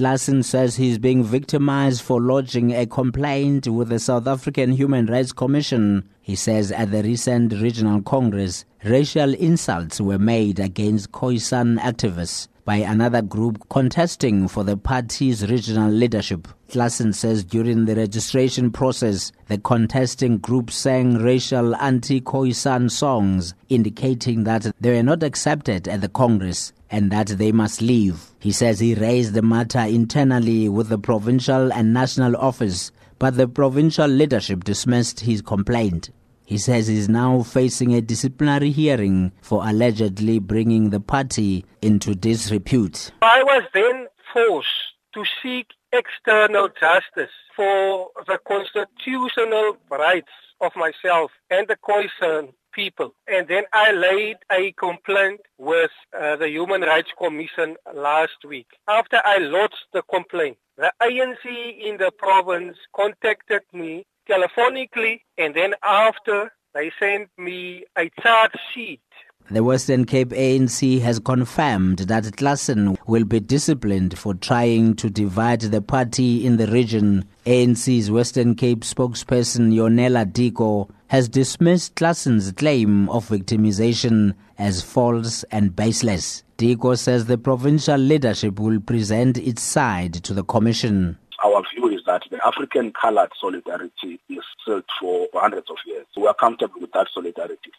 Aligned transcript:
Klassen 0.00 0.42
says 0.42 0.76
he's 0.76 0.96
being 0.96 1.22
victimized 1.22 2.00
for 2.00 2.22
lodging 2.22 2.72
a 2.72 2.86
complaint 2.86 3.68
with 3.68 3.90
the 3.90 3.98
South 3.98 4.26
African 4.26 4.72
Human 4.72 5.04
Rights 5.04 5.30
Commission. 5.30 6.08
He 6.22 6.36
says 6.36 6.72
at 6.72 6.90
the 6.90 7.02
recent 7.02 7.52
regional 7.52 8.00
congress, 8.00 8.64
racial 8.82 9.34
insults 9.34 10.00
were 10.00 10.18
made 10.18 10.58
against 10.58 11.12
Khoisan 11.12 11.78
activists 11.80 12.48
by 12.64 12.76
another 12.76 13.20
group 13.20 13.68
contesting 13.68 14.48
for 14.48 14.64
the 14.64 14.78
party's 14.78 15.46
regional 15.50 15.90
leadership. 15.90 16.48
Klassen 16.70 17.14
says 17.14 17.44
during 17.44 17.84
the 17.84 17.96
registration 17.96 18.70
process, 18.70 19.32
the 19.48 19.58
contesting 19.58 20.38
group 20.38 20.70
sang 20.70 21.18
racial 21.18 21.76
anti-Khoisan 21.76 22.90
songs, 22.90 23.52
indicating 23.68 24.44
that 24.44 24.72
they 24.80 24.96
were 24.96 25.02
not 25.02 25.22
accepted 25.22 25.86
at 25.88 26.00
the 26.00 26.08
Congress 26.08 26.72
and 26.90 27.10
that 27.10 27.28
they 27.28 27.52
must 27.52 27.80
leave. 27.80 28.30
He 28.40 28.52
says 28.52 28.80
he 28.80 28.94
raised 28.94 29.34
the 29.34 29.42
matter 29.42 29.80
internally 29.80 30.68
with 30.68 30.88
the 30.88 30.98
provincial 30.98 31.72
and 31.72 31.94
national 31.94 32.36
office, 32.36 32.90
but 33.18 33.36
the 33.36 33.46
provincial 33.48 34.08
leadership 34.08 34.64
dismissed 34.64 35.20
his 35.20 35.42
complaint. 35.42 36.10
He 36.44 36.58
says 36.58 36.88
he's 36.88 37.08
now 37.08 37.44
facing 37.44 37.94
a 37.94 38.00
disciplinary 38.00 38.72
hearing 38.72 39.30
for 39.40 39.62
allegedly 39.64 40.40
bringing 40.40 40.90
the 40.90 40.98
party 40.98 41.64
into 41.80 42.14
disrepute. 42.16 43.12
I 43.22 43.44
was 43.44 43.62
then 43.72 44.08
forced 44.32 44.68
to 45.14 45.24
seek 45.40 45.68
external 45.92 46.68
justice 46.68 47.30
for 47.54 48.08
the 48.26 48.38
constitutional 48.48 49.76
rights 49.90 50.32
of 50.60 50.72
myself 50.74 51.30
and 51.50 51.68
the 51.68 51.76
Khoisan 51.76 52.52
people. 52.72 53.14
And 53.26 53.46
then 53.48 53.64
I 53.72 53.92
laid 53.92 54.36
a 54.50 54.72
complaint 54.72 55.40
with 55.58 55.90
uh, 56.18 56.36
the 56.36 56.48
Human 56.48 56.82
Rights 56.82 57.10
Commission 57.18 57.76
last 57.94 58.44
week. 58.46 58.66
After 58.88 59.20
I 59.24 59.38
lodged 59.38 59.86
the 59.92 60.02
complaint, 60.02 60.58
the 60.76 60.92
ANC 61.02 61.44
in 61.44 61.98
the 61.98 62.10
province 62.16 62.76
contacted 62.94 63.62
me 63.72 64.06
telephonically 64.28 65.20
and 65.38 65.54
then 65.54 65.74
after 65.82 66.52
they 66.74 66.90
sent 66.98 67.28
me 67.36 67.84
a 67.96 68.10
charge 68.22 68.54
sheet 68.72 69.00
the 69.50 69.64
Western 69.64 70.04
Cape 70.04 70.28
ANC 70.30 71.00
has 71.00 71.18
confirmed 71.18 71.98
that 72.00 72.22
Klassen 72.36 72.96
will 73.08 73.24
be 73.24 73.40
disciplined 73.40 74.16
for 74.16 74.34
trying 74.34 74.94
to 74.94 75.10
divide 75.10 75.62
the 75.62 75.82
party 75.82 76.46
in 76.46 76.56
the 76.56 76.68
region. 76.68 77.24
ANC's 77.46 78.12
Western 78.12 78.54
Cape 78.54 78.82
spokesperson 78.82 79.72
Yonela 79.72 80.24
Diko 80.24 80.88
has 81.08 81.28
dismissed 81.28 81.96
Klassen's 81.96 82.52
claim 82.52 83.08
of 83.08 83.28
victimization 83.28 84.34
as 84.56 84.82
false 84.82 85.42
and 85.50 85.74
baseless. 85.74 86.44
Diko 86.56 86.96
says 86.96 87.26
the 87.26 87.38
provincial 87.38 87.96
leadership 87.96 88.60
will 88.60 88.78
present 88.78 89.36
its 89.36 89.62
side 89.62 90.14
to 90.22 90.32
the 90.32 90.44
commission. 90.44 91.18
Our 91.42 91.62
view 91.74 91.88
is 91.88 92.02
that 92.06 92.22
the 92.30 92.38
African 92.46 92.92
colored 92.92 93.30
solidarity 93.40 94.20
is 94.28 94.44
still 94.60 94.82
for 95.00 95.26
hundreds 95.34 95.70
of 95.70 95.78
years. 95.86 96.06
We 96.16 96.26
are 96.26 96.34
comfortable 96.34 96.80
with 96.80 96.92
that 96.92 97.08
solidarity 97.12 97.72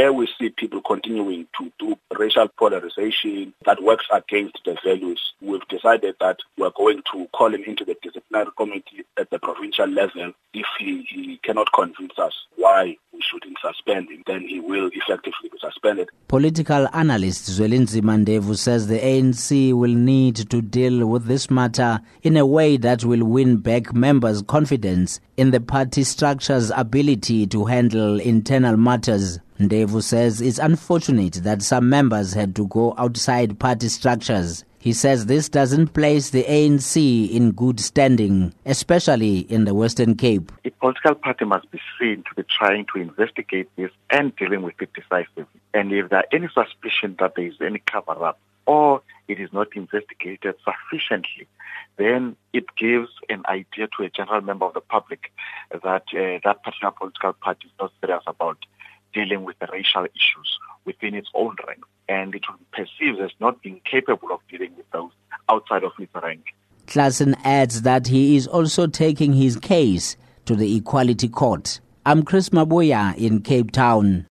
where 0.00 0.14
we 0.14 0.26
see 0.38 0.48
people 0.48 0.80
continuing 0.80 1.46
to 1.58 1.70
do 1.78 1.94
racial 2.18 2.48
polarization 2.58 3.52
that 3.66 3.82
works 3.82 4.06
against 4.10 4.58
the 4.64 4.74
values, 4.82 5.34
we've 5.42 5.66
decided 5.68 6.14
that 6.18 6.38
we're 6.56 6.70
going 6.70 7.02
to 7.12 7.28
call 7.34 7.52
him 7.54 7.62
into 7.64 7.84
the 7.84 7.94
disciplinary 8.00 8.50
committee 8.56 9.04
at 9.18 9.28
the 9.28 9.38
provincial 9.38 9.86
level 9.86 10.32
if 10.54 10.64
he, 10.78 11.02
he 11.02 11.38
cannot 11.42 11.70
convince 11.74 12.18
us 12.18 12.32
why 12.56 12.96
we 13.12 13.20
shouldn't 13.20 13.58
suspend 13.60 14.08
him, 14.08 14.22
then 14.26 14.40
he 14.40 14.58
will 14.58 14.88
effectively 14.94 15.50
be 15.50 15.58
suspended. 15.60 16.08
Political 16.28 16.88
analyst 16.94 17.50
Zwelinzima 17.50 18.24
Mandevu 18.24 18.56
says 18.56 18.86
the 18.86 18.98
ANC 18.98 19.74
will 19.74 19.94
need 19.94 20.36
to 20.36 20.62
deal 20.62 21.06
with 21.06 21.26
this 21.26 21.50
matter 21.50 22.00
in 22.22 22.38
a 22.38 22.46
way 22.46 22.78
that 22.78 23.04
will 23.04 23.24
win 23.24 23.58
back 23.58 23.92
members' 23.92 24.40
confidence 24.40 25.20
in 25.36 25.50
the 25.50 25.60
party 25.60 26.04
structure's 26.04 26.70
ability 26.70 27.46
to 27.48 27.66
handle 27.66 28.18
internal 28.18 28.78
matters. 28.78 29.38
Ndevu 29.60 30.02
says 30.02 30.40
it's 30.40 30.58
unfortunate 30.58 31.34
that 31.44 31.62
some 31.62 31.88
members 31.88 32.32
had 32.32 32.56
to 32.56 32.66
go 32.66 32.94
outside 32.98 33.58
party 33.58 33.88
structures 33.88 34.64
he 34.82 34.94
says 34.94 35.26
this 35.26 35.50
doesn't 35.50 35.88
place 35.88 36.30
the 36.30 36.42
ANC 36.44 37.30
in 37.30 37.52
good 37.52 37.78
standing, 37.80 38.54
especially 38.64 39.40
in 39.40 39.66
the 39.66 39.74
Western 39.74 40.14
Cape. 40.14 40.50
A 40.64 40.70
political 40.70 41.16
party 41.16 41.44
must 41.44 41.70
be 41.70 41.78
seen 42.00 42.24
to 42.26 42.34
be 42.34 42.44
trying 42.44 42.86
to 42.94 42.98
investigate 43.02 43.68
this 43.76 43.90
and 44.08 44.34
dealing 44.36 44.62
with 44.62 44.80
it 44.80 44.90
decisively. 44.94 45.44
And 45.74 45.92
if 45.92 46.08
there 46.08 46.20
are 46.20 46.24
any 46.32 46.48
suspicion 46.48 47.14
that 47.18 47.34
there 47.36 47.44
is 47.44 47.60
any 47.60 47.80
cover 47.80 48.24
up 48.24 48.40
or 48.64 49.02
it 49.28 49.38
is 49.38 49.52
not 49.52 49.68
investigated 49.76 50.54
sufficiently, 50.64 51.46
then 51.98 52.36
it 52.54 52.64
gives 52.74 53.10
an 53.28 53.42
idea 53.50 53.86
to 53.98 54.04
a 54.04 54.08
general 54.08 54.40
member 54.40 54.64
of 54.64 54.72
the 54.72 54.80
public 54.80 55.30
that 55.70 56.04
uh, 56.14 56.40
that 56.42 56.62
particular 56.64 56.92
political 56.92 57.34
party 57.34 57.66
is 57.66 57.72
not 57.78 57.92
serious 58.00 58.22
about 58.26 58.56
dealing 59.12 59.44
with 59.44 59.58
the 59.58 59.68
racial 59.72 60.04
issues 60.04 60.58
within 60.84 61.14
its 61.14 61.28
own 61.34 61.56
ranks, 61.66 61.88
and 62.08 62.34
it 62.34 62.42
will 62.48 62.58
be 62.58 62.64
perceived 62.72 63.20
as 63.20 63.30
not 63.40 63.62
being 63.62 63.80
capable 63.90 64.32
of 64.32 64.40
dealing 64.50 64.74
with 64.76 64.90
those 64.92 65.10
outside 65.48 65.84
of 65.84 65.92
its 65.98 66.12
rank. 66.22 66.44
Klassen 66.86 67.34
adds 67.44 67.82
that 67.82 68.08
he 68.08 68.36
is 68.36 68.46
also 68.46 68.86
taking 68.86 69.32
his 69.32 69.56
case 69.56 70.16
to 70.44 70.56
the 70.56 70.76
Equality 70.76 71.28
Court. 71.28 71.80
I'm 72.04 72.22
Chris 72.24 72.48
Mabuya 72.48 73.16
in 73.16 73.42
Cape 73.42 73.70
Town. 73.70 74.26